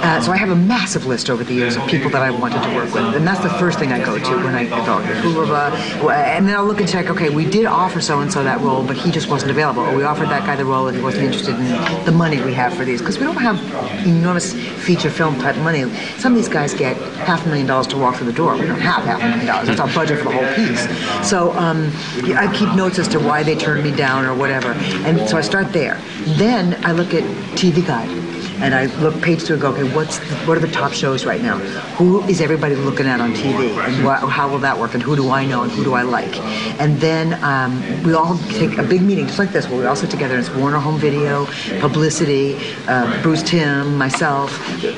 Uh, 0.00 0.20
so 0.20 0.32
I 0.32 0.36
have 0.36 0.50
a 0.50 0.56
massive 0.56 1.06
list 1.06 1.30
over 1.30 1.44
the 1.44 1.54
years 1.54 1.76
of 1.76 1.86
people 1.88 2.10
that 2.10 2.22
I 2.22 2.30
wanted 2.30 2.62
to 2.62 2.74
work 2.74 2.92
with, 2.94 3.14
and 3.14 3.26
that's 3.26 3.40
the 3.40 3.50
first 3.50 3.78
thing 3.78 3.92
I 3.92 4.04
go 4.04 4.18
to 4.18 4.36
when 4.44 4.54
I 4.54 4.64
go, 4.66 4.76
uh, 4.76 6.10
and 6.12 6.48
then 6.48 6.54
I'll 6.56 6.64
look 6.64 6.80
and 6.80 6.88
check. 6.88 7.10
Okay, 7.10 7.30
we 7.30 7.48
did 7.48 7.66
offer 7.66 8.00
so 8.00 8.20
and 8.20 8.32
so 8.32 8.42
that 8.44 8.60
role, 8.60 8.84
but 8.84 8.96
he 8.96 9.10
just 9.10 9.28
wasn't 9.28 9.50
available, 9.50 9.82
or 9.82 9.96
we 9.96 10.04
offered 10.04 10.28
that 10.28 10.46
guy 10.46 10.56
the 10.56 10.64
role 10.64 10.86
and 10.88 10.96
he 10.96 11.02
wasn't 11.02 11.24
interested 11.24 11.54
in 11.54 12.04
the 12.04 12.12
money 12.12 12.40
we 12.42 12.54
have 12.54 12.74
for 12.74 12.84
these 12.84 13.00
because 13.00 13.18
we 13.18 13.24
don't 13.24 13.36
have 13.36 13.58
enormous 14.06 14.54
feature 14.84 15.10
film 15.10 15.38
type 15.38 15.56
money. 15.56 15.82
Some 16.18 16.32
of 16.32 16.36
these 16.36 16.48
guys 16.48 16.74
get 16.74 16.96
half 17.26 17.44
a 17.44 17.48
million 17.48 17.66
dollars 17.66 17.86
to 17.88 17.96
walk 17.96 18.16
through 18.16 18.26
the 18.26 18.32
door. 18.32 18.54
We 18.54 18.66
don't 18.66 18.80
have 18.80 19.04
half 19.04 19.22
a 19.22 19.28
million 19.28 19.46
dollars. 19.46 19.68
That's 19.68 19.80
our 19.80 19.92
budget 19.92 20.18
for 20.18 20.24
the 20.24 20.32
whole 20.32 20.54
piece. 20.54 21.28
So 21.28 21.52
um, 21.52 21.90
I 22.36 22.52
keep 22.54 22.74
notes 22.74 22.98
as 22.98 23.08
to 23.08 23.18
why 23.18 23.42
they 23.42 23.54
turned 23.54 23.82
me 23.82 23.94
down 23.96 24.24
or 24.24 24.34
whatever. 24.34 24.72
And 25.06 25.28
so 25.28 25.36
I 25.36 25.40
start 25.40 25.72
there. 25.72 26.00
Then 26.36 26.84
I 26.84 26.92
look 26.92 27.14
at 27.14 27.24
TV 27.56 27.84
Guide 27.86 28.33
and 28.60 28.74
I 28.74 28.86
look 29.00 29.20
page 29.22 29.42
through 29.42 29.54
and 29.54 29.62
go, 29.62 29.72
okay, 29.72 29.94
what's 29.94 30.18
the, 30.18 30.34
what 30.46 30.56
are 30.56 30.60
the 30.60 30.68
top 30.72 30.92
shows 30.92 31.24
right 31.24 31.42
now? 31.42 31.58
Who 31.98 32.22
is 32.24 32.40
everybody 32.40 32.74
looking 32.76 33.06
at 33.06 33.20
on 33.20 33.32
TV, 33.32 33.68
and 33.86 33.94
wh- 34.06 34.28
how 34.28 34.48
will 34.48 34.58
that 34.60 34.78
work? 34.78 34.94
And 34.94 35.02
who 35.02 35.16
do 35.16 35.30
I 35.30 35.44
know 35.44 35.62
and 35.62 35.72
who 35.72 35.84
do 35.84 35.94
I 35.94 36.02
like? 36.02 36.34
And 36.80 36.98
then 37.00 37.42
um, 37.42 37.82
we 38.04 38.14
all 38.14 38.38
take 38.50 38.78
a 38.78 38.82
big 38.82 39.02
meeting 39.02 39.26
just 39.26 39.38
like 39.38 39.50
this, 39.50 39.68
where 39.68 39.78
we 39.78 39.86
all 39.86 39.96
sit 39.96 40.10
together. 40.10 40.36
And 40.36 40.46
it's 40.46 40.54
Warner 40.54 40.78
Home 40.78 40.98
Video, 40.98 41.46
publicity, 41.80 42.56
uh, 42.88 43.22
Bruce 43.22 43.42
Timm, 43.42 43.96
myself, 43.98 44.50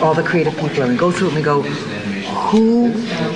all 0.02 0.14
the 0.14 0.22
creative 0.22 0.54
people, 0.56 0.82
and 0.82 0.92
we 0.92 0.96
go 0.96 1.10
through 1.10 1.28
it 1.28 1.34
and 1.34 1.36
we 1.38 1.42
go 1.42 1.62
who 2.46 2.92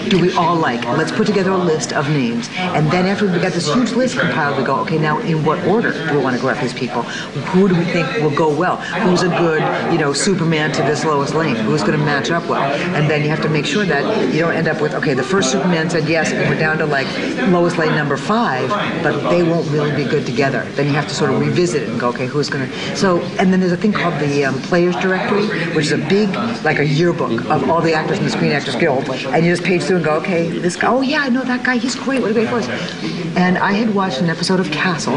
do 0.09 0.21
we 0.21 0.33
all 0.35 0.57
like? 0.57 0.85
Let's 0.85 1.13
put 1.13 1.27
together 1.27 1.51
a 1.51 1.59
list 1.59 1.93
of 1.93 2.09
names. 2.11 2.49
And 2.57 2.91
then 2.91 3.07
after 3.07 3.27
we've 3.27 3.43
got 3.43 3.53
this 3.53 3.73
huge 3.73 3.93
list 3.93 4.19
compiled, 4.19 4.57
we 4.57 4.65
go, 4.65 4.77
okay, 4.81 4.99
now 4.99 5.19
in 5.21 5.45
what 5.45 5.59
order 5.67 5.93
do 5.93 6.17
we 6.17 6.23
want 6.23 6.37
to 6.37 6.43
go 6.43 6.49
after 6.49 6.63
these 6.63 6.75
people? 6.75 7.03
Who 7.03 7.69
do 7.69 7.75
we 7.75 7.85
think 7.85 8.07
will 8.23 8.35
go 8.35 8.55
well? 8.55 8.77
Who's 8.77 9.23
a 9.23 9.29
good, 9.29 9.63
you 9.93 9.99
know, 9.99 10.13
Superman 10.13 10.73
to 10.73 10.83
this 10.83 11.05
Lois 11.05 11.35
Lane? 11.35 11.57
Who's 11.57 11.83
going 11.83 11.99
to 11.99 12.05
match 12.05 12.31
up 12.31 12.49
well? 12.49 12.63
And 12.63 13.11
then 13.11 13.23
you 13.23 13.29
have 13.29 13.43
to 13.43 13.49
make 13.49 13.67
sure 13.67 13.85
that 13.85 14.33
you 14.33 14.41
don't 14.41 14.55
end 14.55 14.69
up 14.69 14.81
with, 14.81 14.95
okay, 14.95 15.15
the 15.15 15.23
first 15.23 15.51
Superman 15.51 15.91
said 15.91 16.09
yes, 16.09 16.33
and 16.33 16.49
we're 16.49 16.59
down 16.59 16.79
to 16.79 16.87
like 16.87 17.09
Lois 17.49 17.77
Lane 17.77 17.95
number 17.95 18.17
five, 18.17 18.69
but 19.03 19.29
they 19.31 19.43
won't 19.43 19.69
really 19.71 19.95
be 19.95 20.09
good 20.09 20.25
together. 20.25 20.65
Then 20.73 20.87
you 20.87 20.93
have 20.93 21.09
to 21.09 21.15
sort 21.15 21.31
of 21.31 21.41
revisit 21.41 21.83
it 21.83 21.89
and 21.89 21.99
go, 21.99 22.09
okay, 22.11 22.27
who's 22.27 22.49
going 22.49 22.69
to. 22.69 22.97
So, 22.97 23.21
and 23.39 23.53
then 23.53 23.61
there's 23.61 23.73
a 23.73 23.77
thing 23.77 23.93
called 23.93 24.19
the 24.21 24.45
um, 24.45 24.61
Players 24.63 24.95
Directory, 24.97 25.47
which 25.75 25.87
is 25.87 25.93
a 25.93 25.99
big, 25.99 26.29
like 26.65 26.79
a 26.79 26.87
yearbook 26.87 27.45
of 27.47 27.69
all 27.69 27.81
the 27.81 27.95
actors 27.95 28.19
in 28.19 28.25
the 28.25 28.31
Screen 28.31 28.53
Actors 28.53 28.77
Guild 28.77 29.00
and 29.01 29.45
you 29.45 29.53
just 29.53 29.65
page 29.65 29.83
through 29.83 29.97
and 29.97 30.05
go, 30.05 30.17
okay, 30.17 30.49
this 30.49 30.77
guy, 30.77 30.89
oh 30.89 31.01
yeah, 31.01 31.23
I 31.23 31.29
know 31.29 31.43
that 31.43 31.65
guy, 31.65 31.77
he's 31.77 31.95
great, 31.95 32.21
what 32.21 32.31
a 32.31 32.35
great 32.35 32.49
voice. 32.49 32.69
And 33.37 33.59
I 33.59 33.73
had 33.73 33.95
watched 33.95 34.21
an 34.21 34.29
episode 34.29 34.61
of 34.61 34.71
Castle 34.71 35.17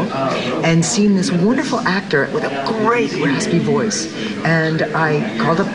and 0.64 0.84
seen 0.84 1.14
this 1.14 1.30
wonderful 1.32 1.80
actor 1.80 2.30
with 2.32 2.44
a 2.44 2.64
great 2.82 3.12
raspy 3.14 3.58
voice. 3.58 4.12
And 4.44 4.82
I 4.82 5.36
called 5.38 5.60
up, 5.60 5.68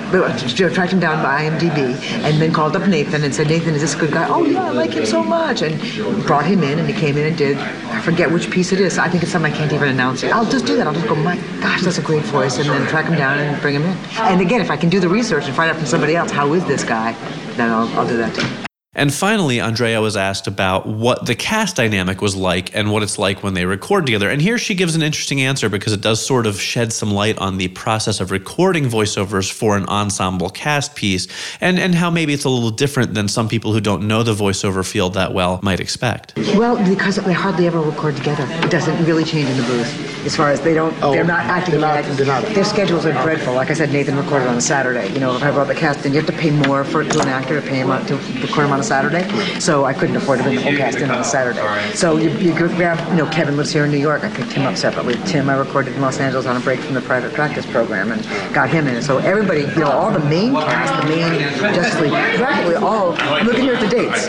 tracked 0.73 0.93
him 0.93 0.99
down 0.99 1.23
by 1.23 1.49
IMDb, 1.49 1.95
and 2.23 2.41
then 2.41 2.53
called 2.53 2.75
up 2.75 2.87
Nathan 2.87 3.23
and 3.23 3.33
said, 3.33 3.47
Nathan, 3.47 3.73
is 3.73 3.81
this 3.81 3.95
a 3.95 3.97
good 3.99 4.11
guy? 4.11 4.27
Oh 4.29 4.43
yeah, 4.45 4.65
I 4.65 4.69
like 4.71 4.91
him 4.91 5.05
so 5.05 5.23
much. 5.23 5.61
And 5.61 5.79
brought 6.25 6.45
him 6.45 6.63
in, 6.63 6.79
and 6.79 6.87
he 6.87 6.93
came 6.93 7.17
in 7.17 7.27
and 7.27 7.37
did, 7.37 7.57
I 7.57 8.01
forget 8.01 8.31
which 8.31 8.49
piece 8.49 8.71
it 8.71 8.79
is. 8.79 8.97
I 8.97 9.09
think 9.09 9.23
it's 9.23 9.31
something 9.31 9.51
I 9.51 9.55
can't 9.55 9.71
even 9.73 9.89
announce 9.89 10.23
it. 10.23 10.31
I'll 10.31 10.49
just 10.49 10.65
do 10.65 10.75
that. 10.77 10.87
I'll 10.87 10.93
just 10.93 11.07
go, 11.07 11.15
my 11.15 11.35
gosh, 11.61 11.81
that's 11.83 11.97
a 11.97 12.01
great 12.01 12.23
voice, 12.25 12.57
and 12.57 12.69
then 12.69 12.87
track 12.87 13.05
him 13.05 13.15
down 13.15 13.39
and 13.39 13.61
bring 13.61 13.75
him 13.75 13.83
in. 13.83 13.97
And 14.17 14.41
again, 14.41 14.61
if 14.61 14.71
I 14.71 14.77
can 14.77 14.89
do 14.89 14.99
the 14.99 15.09
research 15.09 15.45
and 15.45 15.55
find 15.55 15.69
out 15.69 15.77
from 15.77 15.85
somebody 15.85 16.15
else, 16.15 16.31
how 16.31 16.53
is 16.53 16.63
this 16.65 16.83
guy, 16.83 17.13
then 17.59 17.71
I'll, 17.71 17.87
I'll 17.99 18.07
do 18.07 18.17
that 18.17 18.33
too. 18.33 18.68
And 18.99 19.13
finally, 19.13 19.61
Andrea 19.61 20.01
was 20.01 20.17
asked 20.17 20.45
about 20.45 20.85
what 20.85 21.25
the 21.25 21.33
cast 21.33 21.77
dynamic 21.77 22.21
was 22.21 22.35
like 22.35 22.75
and 22.75 22.91
what 22.91 23.01
it's 23.01 23.17
like 23.17 23.41
when 23.43 23.53
they 23.53 23.63
record 23.65 24.05
together. 24.05 24.29
And 24.29 24.41
here 24.41 24.57
she 24.57 24.75
gives 24.75 24.93
an 24.93 25.01
interesting 25.01 25.39
answer 25.39 25.69
because 25.69 25.93
it 25.93 26.01
does 26.01 26.23
sort 26.23 26.45
of 26.45 26.59
shed 26.59 26.91
some 26.91 27.09
light 27.09 27.37
on 27.37 27.57
the 27.57 27.69
process 27.69 28.19
of 28.19 28.29
recording 28.29 28.87
voiceovers 28.89 29.49
for 29.49 29.77
an 29.77 29.85
ensemble 29.85 30.49
cast 30.49 30.95
piece 30.95 31.29
and, 31.61 31.79
and 31.79 31.95
how 31.95 32.09
maybe 32.09 32.33
it's 32.33 32.43
a 32.43 32.49
little 32.49 32.71
different 32.71 33.13
than 33.13 33.29
some 33.29 33.47
people 33.47 33.71
who 33.71 33.79
don't 33.79 34.05
know 34.05 34.21
the 34.21 34.33
voiceover 34.33 34.85
field 34.85 35.13
that 35.13 35.33
well 35.33 35.61
might 35.63 35.79
expect. 35.79 36.33
Well, 36.57 36.75
because 36.89 37.15
they 37.15 37.31
hardly 37.31 37.67
ever 37.67 37.79
record 37.79 38.17
together. 38.17 38.45
It 38.65 38.69
doesn't 38.69 39.05
really 39.05 39.23
change 39.23 39.47
in 39.49 39.55
the 39.55 39.63
booth 39.63 40.25
as 40.25 40.35
far 40.35 40.49
as 40.51 40.59
they 40.59 40.73
don't, 40.73 40.93
Oh, 41.01 41.13
they're 41.13 41.23
not 41.23 41.45
acting. 41.45 41.71
they're 41.71 41.79
not- 41.79 41.95
acting. 41.95 42.17
they're 42.17 42.25
not. 42.25 42.43
Their 42.53 42.65
schedules 42.65 43.05
are 43.05 43.13
dreadful. 43.23 43.53
Like 43.53 43.69
I 43.69 43.73
said, 43.75 43.93
Nathan 43.93 44.17
recorded 44.17 44.49
on 44.49 44.57
a 44.57 44.61
Saturday. 44.61 45.07
You 45.13 45.21
know, 45.21 45.37
if 45.37 45.41
I 45.43 45.51
brought 45.51 45.67
the 45.69 45.75
cast 45.75 46.05
in, 46.05 46.11
you 46.11 46.19
have 46.19 46.27
to 46.29 46.33
pay 46.37 46.51
more 46.51 46.83
for 46.83 47.05
to 47.05 47.21
an 47.21 47.29
actor 47.29 47.61
to 47.61 47.65
pay 47.65 47.77
him 47.79 47.89
on, 47.89 48.05
to 48.07 48.15
record 48.41 48.65
him 48.65 48.73
on 48.73 48.81
a 48.81 48.88
Saturday. 48.89 49.23
So 49.59 49.85
I 49.85 49.93
couldn't 49.93 50.15
afford 50.15 50.39
to 50.39 50.43
bring 50.43 50.55
the 50.55 50.63
whole 50.63 50.75
cast 50.75 50.97
in 50.97 51.09
on 51.11 51.21
a 51.21 51.23
Saturday. 51.23 51.61
So 51.95 52.17
you, 52.17 52.29
you 52.39 52.53
grab, 52.53 52.97
you 53.11 53.15
know, 53.15 53.29
Kevin 53.29 53.55
lives 53.55 53.71
here 53.71 53.85
in 53.85 53.91
New 53.91 54.03
York. 54.09 54.23
I 54.23 54.29
picked 54.29 54.51
him 54.51 54.65
up 54.65 54.75
separately. 54.75 55.15
Tim, 55.25 55.49
I 55.49 55.55
recorded 55.55 55.95
in 55.95 56.01
Los 56.01 56.19
Angeles 56.19 56.45
on 56.45 56.57
a 56.57 56.59
break 56.59 56.79
from 56.79 56.95
the 56.95 57.01
private 57.01 57.33
practice 57.33 57.65
program 57.65 58.11
and 58.11 58.23
got 58.53 58.69
him 58.69 58.87
in. 58.87 59.01
So 59.01 59.19
everybody, 59.19 59.61
you 59.61 59.81
know, 59.83 59.91
all 59.91 60.11
the 60.11 60.25
main 60.25 60.53
cast, 60.53 60.91
the 61.03 61.09
main 61.15 61.39
Justice 61.73 62.01
League, 62.01 62.11
practically 62.37 62.75
all. 62.75 63.11
Looking 63.45 63.63
here 63.63 63.75
at 63.75 63.81
the 63.81 63.95
dates. 63.95 64.27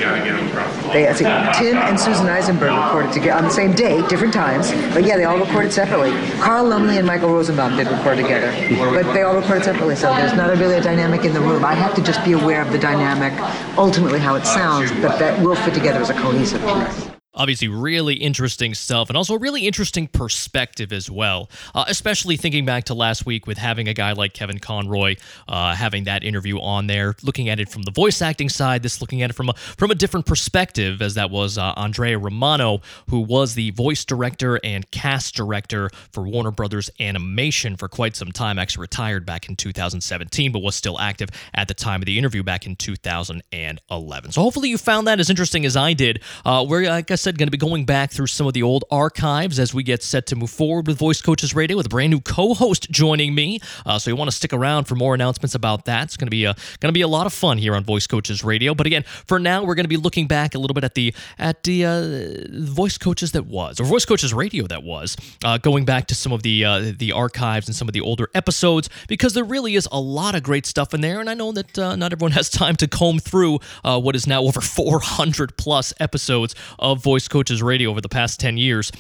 They, 0.93 1.09
I 1.09 1.13
see, 1.15 1.25
Tim 1.59 1.77
and 1.79 1.99
Susan 1.99 2.27
Eisenberg 2.29 2.73
recorded 2.73 3.13
together 3.13 3.39
on 3.39 3.45
the 3.45 3.51
same 3.51 3.73
day, 3.73 4.07
different 4.09 4.35
times, 4.35 4.73
but 4.93 5.05
yeah, 5.05 5.17
they 5.17 5.25
all 5.25 5.39
recorded 5.39 5.73
separately. 5.73 6.11
Carl 6.41 6.67
Lumbly 6.67 6.99
and 6.99 7.07
Michael 7.07 7.31
Rosenbaum 7.33 7.77
did 7.77 7.87
record 7.87 8.17
together, 8.17 8.51
but 8.91 9.13
they 9.13 9.23
all 9.23 9.35
recorded 9.35 9.65
separately, 9.65 9.97
so 9.97 10.13
there's 10.15 10.35
not 10.35 10.51
really 10.59 10.75
a 10.77 10.83
dynamic 10.83 11.25
in 11.25 11.33
the 11.33 11.41
room. 11.41 11.65
I 11.65 11.75
have 11.75 11.95
to 11.95 12.03
just 12.03 12.23
be 12.25 12.33
aware 12.33 12.61
of 12.61 12.73
the 12.73 12.79
dynamic, 12.79 13.33
ultimately 13.79 14.19
how 14.19 14.35
it 14.35 14.40
sounds, 14.47 14.91
but 15.03 15.19
that 15.19 15.41
will 15.43 15.57
fit 15.57 15.75
together 15.75 16.01
as 16.01 16.11
a 16.11 16.15
cohesive 16.15 16.61
piece. 16.63 17.10
Obviously, 17.41 17.69
really 17.69 18.17
interesting 18.17 18.75
stuff, 18.75 19.09
and 19.09 19.17
also 19.17 19.35
a 19.35 19.39
really 19.39 19.67
interesting 19.67 20.07
perspective 20.07 20.93
as 20.93 21.11
well. 21.11 21.49
Uh, 21.75 21.87
especially 21.89 22.37
thinking 22.37 22.67
back 22.67 22.85
to 22.85 22.93
last 22.93 23.25
week 23.25 23.47
with 23.47 23.57
having 23.57 23.89
a 23.89 23.95
guy 23.95 24.13
like 24.13 24.35
Kevin 24.35 24.59
Conroy, 24.59 25.17
uh, 25.49 25.75
having 25.75 26.05
that 26.05 26.23
interview 26.23 26.61
on 26.61 26.87
there, 26.87 27.17
looking 27.23 27.49
at 27.49 27.59
it 27.59 27.71
from 27.71 27.85
the 27.85 27.93
voice 27.93 28.21
acting 28.21 28.51
side. 28.51 28.83
This 28.83 29.01
looking 29.01 29.23
at 29.23 29.31
it 29.31 29.33
from 29.33 29.49
a 29.49 29.55
from 29.55 29.91
a 29.91 29.95
different 29.95 30.27
perspective, 30.27 31.01
as 31.01 31.15
that 31.15 31.31
was 31.31 31.57
uh, 31.57 31.73
Andrea 31.79 32.19
Romano, 32.19 32.83
who 33.09 33.21
was 33.21 33.55
the 33.55 33.71
voice 33.71 34.05
director 34.05 34.61
and 34.63 34.91
cast 34.91 35.35
director 35.35 35.89
for 36.13 36.25
Warner 36.25 36.51
Brothers 36.51 36.91
Animation 37.01 37.75
for 37.79 37.89
quite 37.89 38.17
some 38.17 38.33
time. 38.33 38.59
Actually, 38.59 38.83
retired 38.83 39.25
back 39.25 39.49
in 39.49 39.57
2017, 39.57 40.53
but 40.53 40.59
was 40.59 40.77
still 40.77 41.01
active 41.01 41.31
at 41.55 41.69
the 41.69 41.75
time 41.75 42.03
of 42.03 42.07
the 42.07 42.19
interview 42.19 42.43
back 42.43 42.67
in 42.67 42.77
2011. 42.77 44.33
So 44.33 44.43
hopefully 44.43 44.69
you 44.69 44.77
found 44.77 45.07
that 45.07 45.21
as 45.21 45.31
interesting 45.31 45.65
as 45.65 45.75
I 45.75 45.95
did. 45.95 46.23
Uh, 46.45 46.67
we're 46.69 46.91
like 46.91 47.11
I 47.11 47.15
said, 47.15 47.30
going 47.37 47.47
to 47.47 47.53
be 47.53 47.59
going 47.59 47.85
back 47.85 48.11
through 48.11 48.27
some 48.27 48.47
of 48.47 48.53
the 48.53 48.63
old 48.63 48.85
archives 48.91 49.59
as 49.59 49.75
we 49.75 49.83
get 49.83 50.03
set 50.03 50.27
to 50.27 50.37
move 50.37 50.51
forward 50.51 50.87
with 50.87 50.99
Voice 50.99 51.21
Coaches 51.21 51.55
Radio 51.55 51.77
with 51.77 51.87
a 51.87 51.89
brand 51.89 52.11
new 52.11 52.21
co-host 52.21 52.91
joining 52.91 53.35
me. 53.35 53.61
Uh, 53.87 53.99
so 53.99 54.11
you 54.11 54.17
want 54.17 54.31
to 54.31 54.37
stick 54.37 54.53
around 54.53 54.85
for 54.85 54.95
more 54.95 55.15
announcements 55.15 55.55
about 55.55 55.85
that. 55.85 56.05
It's 56.05 56.17
going 56.17 56.27
to 56.27 56.31
be 56.31 56.45
a 56.45 56.55
going 56.81 56.89
to 56.89 56.93
be 56.93 57.03
a 57.03 57.09
lot 57.09 57.27
of 57.27 57.33
fun 57.33 57.59
here 57.59 57.75
on 57.75 57.85
Voice 57.85 58.07
Coaches 58.07 58.45
Radio. 58.45 58.75
But 58.75 58.87
again, 58.87 59.05
for 59.27 59.39
now, 59.39 59.65
we're 59.65 59.75
going 59.75 59.85
to 59.85 59.89
be 59.89 59.97
looking 59.97 60.27
back 60.27 60.55
a 60.55 60.59
little 60.59 60.75
bit 60.75 60.85
at 60.85 60.95
the 60.95 61.15
at 61.39 61.63
the 61.65 61.85
uh, 61.85 62.65
Voice 62.71 62.99
Coaches 62.99 63.33
that 63.33 63.47
was 63.47 63.81
or 63.81 63.85
Voice 63.85 64.05
Coaches 64.05 64.33
Radio 64.33 64.67
that 64.67 64.83
was, 64.83 65.17
uh, 65.45 65.59
going 65.59 65.85
back 65.85 66.07
to 66.09 66.15
some 66.15 66.33
of 66.33 66.43
the 66.43 66.65
uh, 66.65 66.93
the 66.97 67.13
archives 67.13 67.67
and 67.67 67.77
some 67.77 67.89
of 67.89 67.93
the 67.93 68.01
older 68.01 68.29
episodes 68.35 68.89
because 69.09 69.35
there 69.35 69.45
really 69.45 69.75
is 69.75 69.89
a 69.93 70.01
lot 70.01 70.35
of 70.35 70.43
great 70.43 70.67
stuff 70.67 70.95
in 70.95 71.01
there. 71.01 71.21
And 71.21 71.29
I 71.29 71.35
know 71.35 71.53
that 71.53 71.79
uh, 71.79 71.97
not 71.97 72.13
everyone 72.13 72.33
has 72.33 72.49
time 72.61 72.77
to 72.77 72.89
comb 72.89 73.19
through 73.19 73.61
uh, 73.85 74.01
what 74.01 74.15
is 74.17 74.27
now 74.27 74.43
over 74.43 74.61
400 74.61 75.57
plus 75.57 75.93
episodes 76.01 76.55
of 76.79 77.03
Voice 77.03 77.20
Coaches 77.29 77.63
Radio 77.63 77.91
over 77.91 78.01
the 78.01 78.09
past 78.09 78.41
10 78.41 78.57
years. 78.57 78.91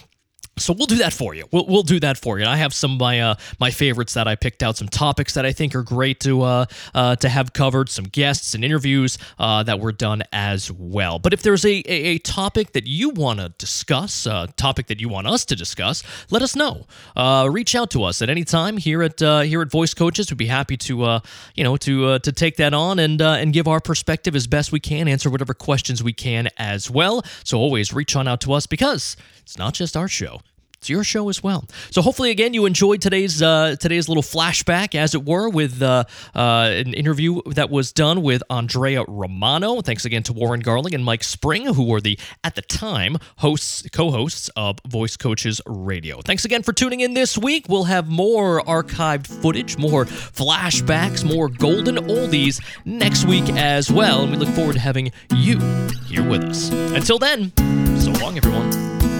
So 0.60 0.72
we'll 0.72 0.86
do 0.86 0.96
that 0.96 1.12
for 1.12 1.34
you. 1.34 1.46
We'll, 1.50 1.66
we'll 1.66 1.82
do 1.82 1.98
that 2.00 2.18
for 2.18 2.38
you. 2.38 2.44
I 2.44 2.56
have 2.56 2.74
some 2.74 2.92
of 2.92 3.00
my 3.00 3.20
uh, 3.20 3.34
my 3.58 3.70
favorites 3.70 4.14
that 4.14 4.28
I 4.28 4.36
picked 4.36 4.62
out, 4.62 4.76
some 4.76 4.88
topics 4.88 5.34
that 5.34 5.46
I 5.46 5.52
think 5.52 5.74
are 5.74 5.82
great 5.82 6.20
to 6.20 6.42
uh, 6.42 6.66
uh, 6.94 7.16
to 7.16 7.28
have 7.28 7.52
covered, 7.52 7.88
some 7.88 8.04
guests 8.04 8.54
and 8.54 8.64
interviews 8.64 9.18
uh, 9.38 9.62
that 9.62 9.80
were 9.80 9.92
done 9.92 10.22
as 10.32 10.70
well. 10.70 11.18
But 11.18 11.32
if 11.32 11.42
there's 11.42 11.64
a, 11.64 11.82
a, 11.86 12.14
a 12.14 12.18
topic 12.18 12.72
that 12.72 12.86
you 12.86 13.10
want 13.10 13.40
to 13.40 13.48
discuss, 13.58 14.26
a 14.26 14.48
topic 14.56 14.86
that 14.88 15.00
you 15.00 15.08
want 15.08 15.26
us 15.26 15.44
to 15.46 15.56
discuss, 15.56 16.02
let 16.30 16.42
us 16.42 16.54
know. 16.54 16.86
Uh, 17.16 17.48
reach 17.50 17.74
out 17.74 17.90
to 17.90 18.04
us 18.04 18.20
at 18.22 18.28
any 18.28 18.44
time 18.44 18.76
here 18.76 19.02
at 19.02 19.22
uh, 19.22 19.40
here 19.40 19.62
at 19.62 19.70
Voice 19.70 19.94
Coaches. 19.94 20.30
We'd 20.30 20.38
be 20.38 20.46
happy 20.46 20.76
to 20.78 21.04
uh, 21.04 21.20
you 21.54 21.64
know 21.64 21.76
to 21.78 22.06
uh, 22.06 22.18
to 22.20 22.32
take 22.32 22.56
that 22.56 22.74
on 22.74 22.98
and 22.98 23.22
uh, 23.22 23.32
and 23.32 23.52
give 23.52 23.66
our 23.66 23.80
perspective 23.80 24.36
as 24.36 24.46
best 24.46 24.72
we 24.72 24.80
can, 24.80 25.08
answer 25.08 25.30
whatever 25.30 25.54
questions 25.54 26.02
we 26.02 26.12
can 26.12 26.48
as 26.58 26.90
well. 26.90 27.22
So 27.44 27.58
always 27.58 27.92
reach 27.92 28.14
on 28.14 28.28
out 28.28 28.40
to 28.42 28.52
us 28.52 28.66
because 28.66 29.16
it's 29.42 29.58
not 29.58 29.74
just 29.74 29.96
our 29.96 30.08
show 30.08 30.40
it's 30.80 30.88
your 30.88 31.04
show 31.04 31.28
as 31.28 31.42
well. 31.42 31.66
So 31.90 32.00
hopefully, 32.00 32.30
again, 32.30 32.54
you 32.54 32.64
enjoyed 32.64 33.02
today's 33.02 33.42
uh, 33.42 33.76
today's 33.78 34.08
little 34.08 34.22
flashback, 34.22 34.94
as 34.94 35.14
it 35.14 35.26
were, 35.26 35.50
with 35.50 35.82
uh, 35.82 36.04
uh, 36.34 36.70
an 36.72 36.94
interview 36.94 37.42
that 37.52 37.68
was 37.68 37.92
done 37.92 38.22
with 38.22 38.42
Andrea 38.48 39.04
Romano. 39.06 39.82
Thanks 39.82 40.06
again 40.06 40.22
to 40.22 40.32
Warren 40.32 40.60
Garling 40.60 40.94
and 40.94 41.04
Mike 41.04 41.22
Spring, 41.22 41.66
who 41.74 41.84
were 41.84 42.00
the 42.00 42.18
at 42.42 42.54
the 42.54 42.62
time 42.62 43.18
hosts 43.36 43.86
co-hosts 43.92 44.48
of 44.56 44.78
Voice 44.88 45.18
Coaches 45.18 45.60
Radio. 45.66 46.22
Thanks 46.22 46.46
again 46.46 46.62
for 46.62 46.72
tuning 46.72 47.00
in 47.00 47.12
this 47.12 47.36
week. 47.36 47.66
We'll 47.68 47.84
have 47.84 48.08
more 48.08 48.62
archived 48.62 49.26
footage, 49.26 49.76
more 49.76 50.06
flashbacks, 50.06 51.22
more 51.22 51.50
golden 51.50 51.96
oldies 51.96 52.62
next 52.86 53.26
week 53.26 53.50
as 53.50 53.92
well, 53.92 54.22
and 54.22 54.32
we 54.32 54.38
look 54.38 54.54
forward 54.54 54.74
to 54.74 54.80
having 54.80 55.12
you 55.34 55.58
here 56.06 56.26
with 56.26 56.42
us. 56.44 56.70
Until 56.70 57.18
then, 57.18 57.52
so 57.98 58.12
long, 58.12 58.38
everyone. 58.38 59.19